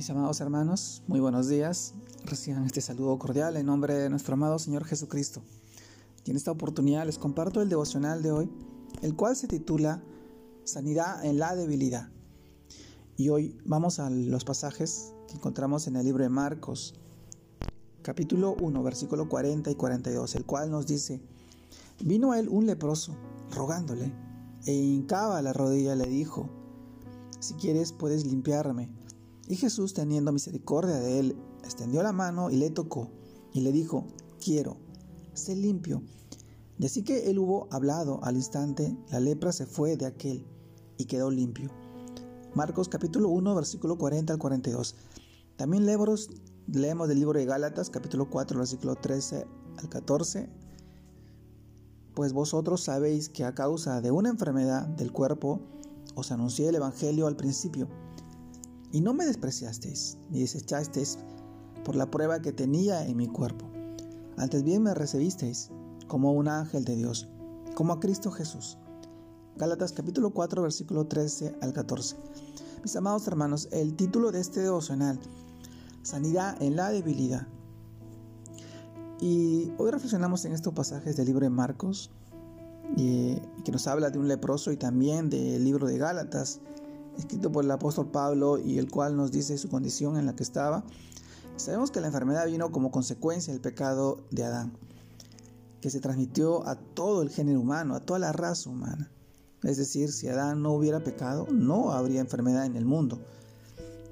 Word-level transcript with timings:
Mis 0.00 0.08
amados 0.08 0.40
hermanos, 0.40 1.02
muy 1.08 1.20
buenos 1.20 1.46
días. 1.48 1.92
Reciban 2.24 2.64
este 2.64 2.80
saludo 2.80 3.18
cordial 3.18 3.58
en 3.58 3.66
nombre 3.66 3.92
de 3.92 4.08
nuestro 4.08 4.32
amado 4.32 4.58
Señor 4.58 4.86
Jesucristo. 4.86 5.42
Y 6.24 6.30
en 6.30 6.38
esta 6.38 6.50
oportunidad 6.50 7.04
les 7.04 7.18
comparto 7.18 7.60
el 7.60 7.68
devocional 7.68 8.22
de 8.22 8.32
hoy, 8.32 8.50
el 9.02 9.14
cual 9.14 9.36
se 9.36 9.46
titula 9.46 10.02
Sanidad 10.64 11.22
en 11.26 11.38
la 11.38 11.54
debilidad. 11.54 12.08
Y 13.18 13.28
hoy 13.28 13.60
vamos 13.66 13.98
a 13.98 14.08
los 14.08 14.46
pasajes 14.46 15.12
que 15.28 15.34
encontramos 15.34 15.86
en 15.86 15.96
el 15.96 16.06
libro 16.06 16.22
de 16.22 16.30
Marcos, 16.30 16.94
capítulo 18.00 18.56
1, 18.58 18.82
versículo 18.82 19.28
40 19.28 19.70
y 19.70 19.74
42, 19.74 20.34
el 20.34 20.46
cual 20.46 20.70
nos 20.70 20.86
dice, 20.86 21.20
vino 22.02 22.32
a 22.32 22.38
él 22.38 22.48
un 22.48 22.64
leproso, 22.64 23.14
rogándole, 23.50 24.14
e 24.64 24.72
hincaba 24.72 25.42
la 25.42 25.52
rodilla 25.52 25.94
le 25.94 26.06
dijo, 26.06 26.48
si 27.38 27.52
quieres 27.52 27.92
puedes 27.92 28.24
limpiarme. 28.24 28.99
Y 29.50 29.56
Jesús, 29.56 29.94
teniendo 29.94 30.30
misericordia 30.30 31.00
de 31.00 31.18
él, 31.18 31.36
extendió 31.64 32.04
la 32.04 32.12
mano 32.12 32.52
y 32.52 32.56
le 32.56 32.70
tocó, 32.70 33.10
y 33.52 33.62
le 33.62 33.72
dijo, 33.72 34.06
quiero, 34.40 34.76
sé 35.32 35.56
limpio. 35.56 36.04
Y 36.78 36.86
así 36.86 37.02
que 37.02 37.28
él 37.28 37.40
hubo 37.40 37.66
hablado 37.72 38.22
al 38.22 38.36
instante, 38.36 38.96
la 39.10 39.18
lepra 39.18 39.50
se 39.50 39.66
fue 39.66 39.96
de 39.96 40.06
aquel 40.06 40.46
y 40.98 41.06
quedó 41.06 41.32
limpio. 41.32 41.68
Marcos 42.54 42.88
capítulo 42.88 43.28
1, 43.30 43.52
versículo 43.56 43.98
40 43.98 44.34
al 44.34 44.38
42. 44.38 44.94
También 45.56 45.84
leemos, 45.84 46.30
leemos 46.68 47.08
del 47.08 47.18
libro 47.18 47.36
de 47.36 47.44
Gálatas 47.44 47.90
capítulo 47.90 48.30
4, 48.30 48.56
versículo 48.56 48.94
13 48.94 49.48
al 49.78 49.88
14. 49.88 50.48
Pues 52.14 52.32
vosotros 52.32 52.82
sabéis 52.82 53.28
que 53.28 53.44
a 53.44 53.52
causa 53.52 54.00
de 54.00 54.12
una 54.12 54.28
enfermedad 54.28 54.86
del 54.86 55.10
cuerpo 55.10 55.58
os 56.14 56.30
anuncié 56.30 56.68
el 56.68 56.76
Evangelio 56.76 57.26
al 57.26 57.34
principio 57.34 57.88
y 58.92 59.00
no 59.00 59.14
me 59.14 59.24
despreciasteis, 59.24 60.18
ni 60.30 60.40
desechasteis 60.40 61.18
por 61.84 61.96
la 61.96 62.10
prueba 62.10 62.42
que 62.42 62.52
tenía 62.52 63.06
en 63.06 63.16
mi 63.16 63.26
cuerpo. 63.28 63.66
Antes 64.36 64.62
bien 64.62 64.82
me 64.82 64.94
recibisteis 64.94 65.70
como 66.08 66.32
un 66.32 66.48
ángel 66.48 66.84
de 66.84 66.96
Dios, 66.96 67.28
como 67.74 67.92
a 67.92 68.00
Cristo 68.00 68.30
Jesús. 68.30 68.78
Gálatas 69.56 69.92
capítulo 69.92 70.30
4 70.30 70.62
versículo 70.62 71.06
13 71.06 71.56
al 71.60 71.72
14. 71.72 72.16
Mis 72.82 72.96
amados 72.96 73.26
hermanos, 73.28 73.68
el 73.72 73.94
título 73.94 74.32
de 74.32 74.40
este 74.40 74.60
devocional, 74.60 75.20
Sanidad 76.02 76.60
en 76.62 76.76
la 76.76 76.90
debilidad. 76.90 77.46
Y 79.20 79.70
hoy 79.76 79.90
reflexionamos 79.90 80.46
en 80.46 80.52
estos 80.52 80.72
pasajes 80.72 81.16
del 81.16 81.26
libro 81.26 81.44
de 81.44 81.50
Marcos, 81.50 82.10
que 82.96 83.72
nos 83.72 83.86
habla 83.86 84.10
de 84.10 84.18
un 84.18 84.28
leproso 84.28 84.72
y 84.72 84.76
también 84.76 85.28
del 85.28 85.62
libro 85.62 85.86
de 85.86 85.98
Gálatas, 85.98 86.60
escrito 87.20 87.50
por 87.52 87.64
el 87.64 87.70
apóstol 87.70 88.10
Pablo 88.10 88.58
y 88.58 88.78
el 88.78 88.90
cual 88.90 89.16
nos 89.16 89.30
dice 89.30 89.56
su 89.58 89.68
condición 89.68 90.16
en 90.16 90.26
la 90.26 90.34
que 90.34 90.42
estaba. 90.42 90.84
Sabemos 91.56 91.90
que 91.90 92.00
la 92.00 92.08
enfermedad 92.08 92.46
vino 92.46 92.72
como 92.72 92.90
consecuencia 92.90 93.52
del 93.52 93.62
pecado 93.62 94.18
de 94.30 94.44
Adán, 94.44 94.72
que 95.80 95.90
se 95.90 96.00
transmitió 96.00 96.66
a 96.66 96.76
todo 96.76 97.22
el 97.22 97.30
género 97.30 97.60
humano, 97.60 97.94
a 97.94 98.00
toda 98.00 98.18
la 98.18 98.32
raza 98.32 98.70
humana. 98.70 99.10
Es 99.62 99.76
decir, 99.76 100.10
si 100.10 100.28
Adán 100.28 100.62
no 100.62 100.72
hubiera 100.72 101.04
pecado, 101.04 101.46
no 101.50 101.92
habría 101.92 102.20
enfermedad 102.20 102.64
en 102.64 102.76
el 102.76 102.86
mundo. 102.86 103.20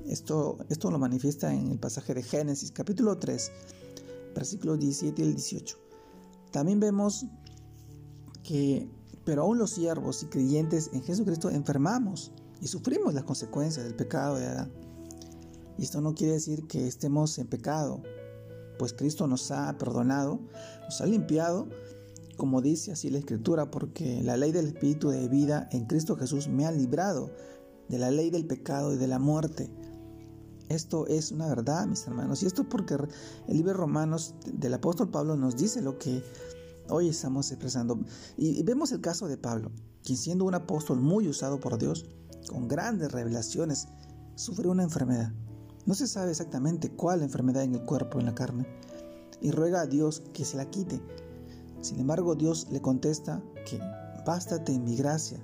Esto, 0.06 0.58
esto 0.68 0.90
lo 0.90 0.98
manifiesta 0.98 1.52
en 1.52 1.70
el 1.70 1.78
pasaje 1.78 2.14
de 2.14 2.22
Génesis, 2.22 2.70
capítulo 2.70 3.18
3, 3.18 3.50
versículos 4.34 4.78
17 4.78 5.22
y 5.22 5.32
18. 5.32 5.76
También 6.50 6.80
vemos 6.80 7.26
que, 8.42 8.90
pero 9.24 9.42
aún 9.42 9.58
los 9.58 9.70
siervos 9.70 10.22
y 10.22 10.26
creyentes 10.26 10.90
en 10.92 11.02
Jesucristo 11.02 11.50
enfermamos 11.50 12.32
y 12.60 12.66
sufrimos 12.66 13.14
las 13.14 13.24
consecuencias 13.24 13.84
del 13.84 13.94
pecado 13.94 14.36
de 14.36 14.46
Adán. 14.46 14.72
Y 15.78 15.84
esto 15.84 16.00
no 16.00 16.14
quiere 16.14 16.34
decir 16.34 16.66
que 16.66 16.86
estemos 16.86 17.38
en 17.38 17.46
pecado, 17.46 18.02
pues 18.78 18.92
Cristo 18.92 19.26
nos 19.26 19.50
ha 19.50 19.76
perdonado, 19.78 20.40
nos 20.84 21.00
ha 21.00 21.06
limpiado, 21.06 21.68
como 22.36 22.62
dice 22.62 22.92
así 22.92 23.10
la 23.10 23.18
Escritura, 23.18 23.70
porque 23.70 24.22
la 24.22 24.36
ley 24.36 24.52
del 24.52 24.66
Espíritu 24.66 25.10
de 25.10 25.28
vida 25.28 25.68
en 25.72 25.86
Cristo 25.86 26.16
Jesús 26.16 26.48
me 26.48 26.66
ha 26.66 26.72
librado 26.72 27.30
de 27.88 27.98
la 27.98 28.10
ley 28.10 28.30
del 28.30 28.46
pecado 28.46 28.94
y 28.94 28.96
de 28.96 29.06
la 29.06 29.18
muerte. 29.18 29.70
Esto 30.68 31.06
es 31.06 31.32
una 31.32 31.48
verdad, 31.48 31.86
mis 31.86 32.06
hermanos, 32.06 32.42
y 32.42 32.46
esto 32.46 32.62
es 32.62 32.68
porque 32.68 32.94
el 32.94 33.56
libro 33.56 33.72
de 33.72 33.78
Romanos 33.78 34.34
del 34.52 34.74
apóstol 34.74 35.10
Pablo 35.10 35.36
nos 35.36 35.56
dice 35.56 35.80
lo 35.80 35.98
que 35.98 36.22
hoy 36.90 37.08
estamos 37.08 37.50
expresando. 37.50 37.98
Y 38.36 38.62
vemos 38.64 38.92
el 38.92 39.00
caso 39.00 39.28
de 39.28 39.38
Pablo, 39.38 39.70
quien 40.04 40.18
siendo 40.18 40.44
un 40.44 40.54
apóstol 40.54 41.00
muy 41.00 41.26
usado 41.28 41.58
por 41.58 41.78
Dios, 41.78 42.04
con 42.48 42.68
grandes 42.68 43.12
revelaciones, 43.12 43.88
sufre 44.34 44.68
una 44.68 44.82
enfermedad. 44.82 45.32
No 45.86 45.94
se 45.94 46.06
sabe 46.06 46.30
exactamente 46.30 46.90
cuál 46.90 47.22
enfermedad 47.22 47.62
en 47.62 47.74
el 47.74 47.84
cuerpo, 47.84 48.18
en 48.18 48.26
la 48.26 48.34
carne, 48.34 48.66
y 49.40 49.50
ruega 49.50 49.82
a 49.82 49.86
Dios 49.86 50.22
que 50.32 50.44
se 50.44 50.56
la 50.56 50.66
quite. 50.66 51.00
Sin 51.80 52.00
embargo, 52.00 52.34
Dios 52.34 52.68
le 52.70 52.80
contesta 52.80 53.42
que 53.64 53.80
bástate 54.26 54.72
en 54.72 54.84
mi 54.84 54.96
gracia, 54.96 55.38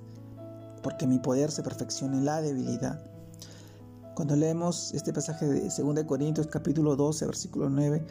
porque 0.83 1.07
mi 1.07 1.19
poder 1.19 1.51
se 1.51 1.63
perfecciona 1.63 2.17
en 2.17 2.25
la 2.25 2.41
debilidad. 2.41 3.03
Cuando 4.15 4.35
leemos 4.35 4.93
este 4.93 5.11
pasaje 5.11 5.45
de 5.45 5.61
2 5.61 6.03
Corintios 6.05 6.47
capítulo 6.47 6.95
12, 6.95 7.25
versículo 7.25 7.69
9, 7.69 8.05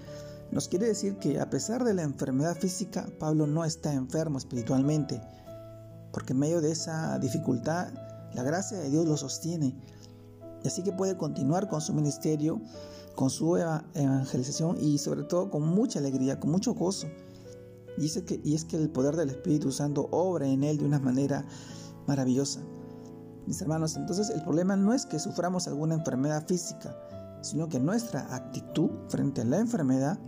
nos 0.50 0.68
quiere 0.68 0.86
decir 0.86 1.16
que 1.18 1.40
a 1.40 1.48
pesar 1.48 1.84
de 1.84 1.94
la 1.94 2.02
enfermedad 2.02 2.56
física, 2.56 3.06
Pablo 3.18 3.46
no 3.46 3.64
está 3.64 3.92
enfermo 3.92 4.38
espiritualmente, 4.38 5.20
porque 6.12 6.32
en 6.32 6.40
medio 6.40 6.60
de 6.60 6.72
esa 6.72 7.18
dificultad 7.18 7.88
la 8.34 8.42
gracia 8.42 8.78
de 8.78 8.90
Dios 8.90 9.06
lo 9.06 9.16
sostiene. 9.16 9.76
Y 10.62 10.68
así 10.68 10.82
que 10.82 10.92
puede 10.92 11.16
continuar 11.16 11.68
con 11.68 11.80
su 11.80 11.92
ministerio, 11.92 12.60
con 13.14 13.30
su 13.30 13.56
evangelización 13.56 14.78
y 14.80 14.98
sobre 14.98 15.24
todo 15.24 15.50
con 15.50 15.66
mucha 15.66 15.98
alegría, 15.98 16.40
con 16.40 16.50
mucho 16.50 16.74
gozo. 16.74 17.06
Y 17.96 18.06
es, 18.06 18.20
que, 18.22 18.40
y 18.42 18.54
es 18.54 18.64
que 18.64 18.76
el 18.76 18.90
poder 18.90 19.14
del 19.14 19.30
Espíritu 19.30 19.70
Santo 19.70 20.08
obra 20.10 20.48
en 20.48 20.64
él 20.64 20.78
de 20.78 20.84
una 20.84 20.98
manera 20.98 21.44
maravillosa. 22.06 22.60
Mis 23.46 23.60
hermanos, 23.60 23.96
entonces 23.96 24.30
el 24.30 24.42
problema 24.42 24.74
no 24.74 24.94
es 24.94 25.06
que 25.06 25.18
suframos 25.18 25.68
alguna 25.68 25.94
enfermedad 25.94 26.46
física, 26.46 26.96
sino 27.42 27.68
que 27.68 27.78
nuestra 27.78 28.34
actitud 28.34 28.90
frente 29.08 29.42
a 29.42 29.44
la 29.44 29.58
enfermedad 29.58 30.18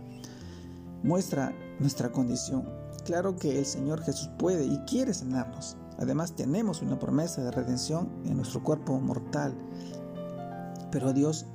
muestra 1.03 1.53
nuestra 1.79 2.11
condición. 2.11 2.86
Claro 3.07 3.37
que 3.37 3.57
el 3.57 3.65
Señor 3.65 4.01
Jesús 4.03 4.29
puede 4.37 4.65
y 4.65 4.79
quiere 4.79 5.13
sanarnos. 5.13 5.77
Además 5.97 6.33
tenemos 6.33 6.81
una 6.81 6.99
promesa 6.99 7.41
de 7.41 7.51
redención 7.51 8.09
en 8.25 8.35
nuestro 8.35 8.61
cuerpo 8.61 8.99
mortal. 8.99 9.55
Pero 10.91 11.13
Dios 11.13 11.45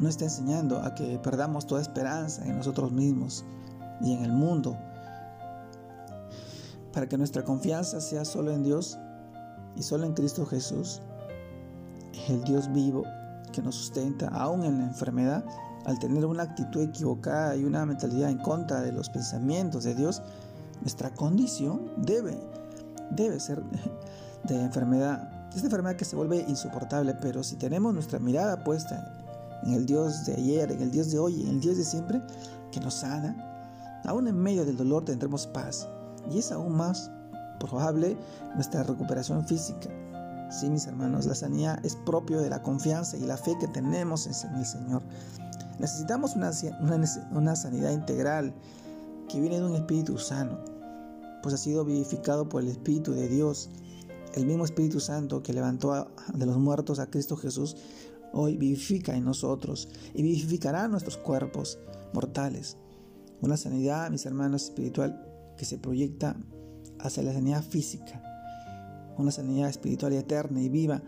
no 0.00 0.08
está 0.08 0.24
enseñando 0.24 0.82
a 0.82 0.96
que 0.96 1.20
perdamos 1.20 1.68
toda 1.68 1.82
esperanza 1.82 2.44
en 2.44 2.56
nosotros 2.56 2.90
mismos 2.90 3.44
y 4.00 4.12
en 4.12 4.24
el 4.24 4.32
mundo. 4.32 4.76
Para 6.92 7.08
que 7.08 7.16
nuestra 7.16 7.44
confianza 7.44 8.00
sea 8.00 8.24
solo 8.24 8.50
en 8.50 8.64
Dios 8.64 8.98
y 9.76 9.84
solo 9.84 10.04
en 10.04 10.14
Cristo 10.14 10.46
Jesús, 10.46 11.00
el 12.28 12.42
Dios 12.42 12.72
vivo 12.72 13.04
que 13.52 13.62
nos 13.62 13.76
sustenta 13.76 14.26
aún 14.30 14.64
en 14.64 14.78
la 14.78 14.86
enfermedad, 14.86 15.44
al 15.84 15.96
tener 16.00 16.26
una 16.26 16.42
actitud 16.42 16.82
equivocada 16.82 17.54
y 17.54 17.62
una 17.62 17.86
mentalidad 17.86 18.30
en 18.30 18.38
contra 18.38 18.80
de 18.80 18.90
los 18.90 19.08
pensamientos 19.08 19.84
de 19.84 19.94
Dios, 19.94 20.22
nuestra 20.80 21.10
condición 21.14 21.90
debe 21.96 22.38
debe 23.10 23.40
ser 23.40 23.62
de 24.44 24.60
enfermedad. 24.60 25.28
Esta 25.54 25.66
enfermedad 25.66 25.96
que 25.96 26.04
se 26.04 26.16
vuelve 26.16 26.44
insoportable, 26.48 27.14
pero 27.14 27.42
si 27.42 27.56
tenemos 27.56 27.94
nuestra 27.94 28.18
mirada 28.18 28.62
puesta 28.64 29.14
en 29.64 29.72
el 29.72 29.86
Dios 29.86 30.26
de 30.26 30.34
ayer, 30.34 30.70
en 30.70 30.82
el 30.82 30.90
Dios 30.90 31.10
de 31.10 31.18
hoy, 31.18 31.42
en 31.42 31.48
el 31.48 31.60
Dios 31.60 31.76
de 31.76 31.84
siempre, 31.84 32.20
que 32.70 32.80
nos 32.80 32.94
sana, 32.94 34.00
aún 34.04 34.28
en 34.28 34.38
medio 34.38 34.64
del 34.64 34.76
dolor 34.76 35.04
tendremos 35.04 35.46
paz. 35.46 35.88
Y 36.30 36.38
es 36.38 36.52
aún 36.52 36.76
más 36.76 37.10
probable 37.58 38.16
nuestra 38.54 38.82
recuperación 38.82 39.44
física. 39.46 39.88
Sí, 40.50 40.70
mis 40.70 40.86
hermanos, 40.86 41.26
la 41.26 41.34
sanidad 41.34 41.84
es 41.84 41.96
propio 41.96 42.40
de 42.40 42.48
la 42.48 42.62
confianza 42.62 43.16
y 43.16 43.20
la 43.20 43.36
fe 43.36 43.56
que 43.58 43.68
tenemos 43.68 44.26
en 44.26 44.54
el 44.54 44.64
Señor. 44.64 45.02
Necesitamos 45.78 46.36
una, 46.36 46.50
una 47.32 47.56
sanidad 47.56 47.90
integral 47.90 48.54
que 49.28 49.40
viene 49.40 49.58
de 49.58 49.66
un 49.66 49.76
espíritu 49.76 50.18
sano 50.18 50.77
pues 51.42 51.54
ha 51.54 51.58
sido 51.58 51.84
vivificado 51.84 52.48
por 52.48 52.62
el 52.62 52.68
Espíritu 52.68 53.12
de 53.12 53.28
Dios. 53.28 53.70
El 54.34 54.46
mismo 54.46 54.64
Espíritu 54.64 55.00
Santo 55.00 55.42
que 55.42 55.52
levantó 55.52 56.10
de 56.34 56.46
los 56.46 56.58
muertos 56.58 56.98
a 56.98 57.10
Cristo 57.10 57.36
Jesús, 57.36 57.76
hoy 58.32 58.56
vivifica 58.56 59.16
en 59.16 59.24
nosotros 59.24 59.88
y 60.14 60.22
vivificará 60.22 60.86
nuestros 60.88 61.16
cuerpos 61.16 61.78
mortales. 62.12 62.76
Una 63.40 63.56
sanidad, 63.56 64.10
mis 64.10 64.26
hermanos, 64.26 64.64
espiritual 64.64 65.24
que 65.56 65.64
se 65.64 65.78
proyecta 65.78 66.36
hacia 66.98 67.22
la 67.22 67.32
sanidad 67.32 67.62
física. 67.62 68.22
Una 69.16 69.30
sanidad 69.30 69.68
espiritual 69.68 70.12
y 70.12 70.16
eterna 70.16 70.60
y 70.60 70.68
viva 70.68 71.02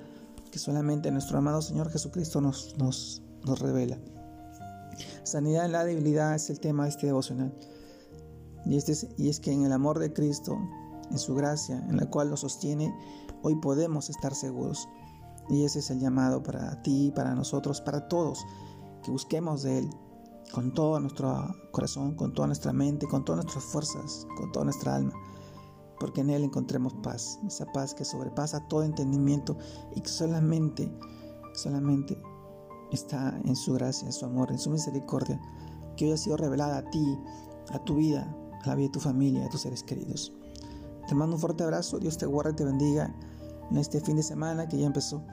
que 0.50 0.59
solamente 0.59 1.11
nuestro 1.11 1.38
amado 1.38 1.62
Señor 1.62 1.91
Jesucristo 1.91 2.41
nos, 2.41 2.77
nos, 2.79 3.23
nos 3.44 3.61
revela. 3.61 3.99
Sanidad 5.23 5.67
en 5.67 5.73
la 5.73 5.85
debilidad 5.85 6.35
es 6.35 6.50
el 6.50 6.61
tema 6.61 6.85
de 6.85 6.91
este 6.91 7.06
devocional. 7.06 7.53
Y, 8.70 8.76
este 8.76 8.93
es, 8.93 9.08
y 9.19 9.28
es 9.28 9.40
que 9.40 9.50
en 9.50 9.64
el 9.64 9.72
amor 9.72 9.99
de 9.99 10.12
Cristo, 10.12 10.56
en 11.11 11.19
su 11.19 11.34
gracia, 11.34 11.84
en 11.88 11.96
la 11.96 12.08
cual 12.08 12.31
nos 12.31 12.40
sostiene, 12.40 12.94
hoy 13.43 13.56
podemos 13.56 14.08
estar 14.08 14.32
seguros. 14.32 14.88
Y 15.49 15.64
ese 15.64 15.81
es 15.81 15.90
el 15.90 15.99
llamado 15.99 16.40
para 16.44 16.81
ti, 16.82 17.12
para 17.12 17.34
nosotros, 17.34 17.81
para 17.81 18.06
todos. 18.06 18.46
que 19.02 19.11
busquemos 19.11 19.62
de 19.64 19.78
Él 19.78 19.90
con 20.52 20.72
todo 20.72 21.00
nuestro 21.00 21.52
corazón, 21.72 22.14
con 22.14 22.32
toda 22.32 22.46
nuestra 22.46 22.72
mente, 22.72 23.08
con 23.08 23.25
todas 23.25 23.44
nuestras 23.44 23.64
fuerzas, 23.64 24.28
con 24.37 24.52
toda 24.52 24.67
nuestra 24.67 24.94
alma, 24.94 25.14
porque 25.99 26.20
en 26.20 26.31
Él 26.31 26.44
encontremos 26.44 26.94
paz, 27.02 27.40
esa 27.49 27.67
paz 27.72 27.93
que 27.93 28.05
sobrepasa 28.05 28.69
todo 28.69 28.84
entendimiento 28.84 29.56
y 29.96 30.00
que 30.00 30.08
solamente, 30.08 30.96
solamente 31.55 32.17
está 32.93 33.37
en 33.44 33.56
su 33.56 33.72
gracia, 33.72 34.06
en 34.06 34.12
su 34.12 34.26
amor, 34.26 34.52
en 34.52 34.58
su 34.58 34.70
misericordia, 34.70 35.40
que 35.96 36.05
hoy 36.05 36.12
ha 36.12 36.17
sido 36.17 36.37
revelada 36.37 36.78
a 36.78 36.90
ti, 36.90 37.19
a 37.72 37.82
tu 37.84 37.96
vida, 37.96 38.37
a 38.62 38.69
la 38.69 38.75
vida 38.75 38.89
de 38.89 38.93
tu 38.93 39.01
familia, 39.01 39.47
a 39.47 39.49
tus 39.49 39.62
seres 39.62 39.83
queridos. 39.83 40.33
Te 41.09 41.15
mando 41.15 41.37
un 41.37 41.41
fuerte 41.41 41.65
abrazo, 41.65 41.99
Dios 41.99 42.19
te 42.19 42.27
guarde 42.27 42.53
y 42.53 42.55
te 42.57 42.65
bendiga 42.65 43.15
en 43.71 43.77
este 43.77 44.01
fin 44.01 44.17
de 44.17 44.23
semana 44.23 44.69
que 44.69 44.79
ya 44.79 44.87
empezó. 44.87 45.25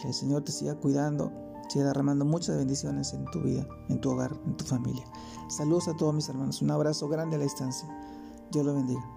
Que 0.00 0.08
el 0.08 0.14
Señor 0.14 0.42
te 0.42 0.52
siga 0.52 0.74
cuidando, 0.74 1.32
siga 1.68 1.86
derramando 1.86 2.24
muchas 2.24 2.56
bendiciones 2.56 3.12
en 3.14 3.24
tu 3.26 3.40
vida, 3.40 3.66
en 3.88 4.00
tu 4.00 4.10
hogar, 4.10 4.38
en 4.44 4.56
tu 4.56 4.64
familia. 4.64 5.04
Saludos 5.48 5.88
a 5.88 5.96
todos 5.96 6.14
mis 6.14 6.28
hermanos, 6.28 6.60
un 6.62 6.70
abrazo 6.70 7.08
grande 7.08 7.36
a 7.36 7.38
la 7.38 7.44
distancia. 7.44 7.88
Dios 8.52 8.64
lo 8.64 8.74
bendiga. 8.74 9.15